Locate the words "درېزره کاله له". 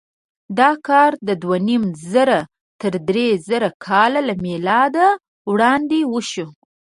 3.07-4.35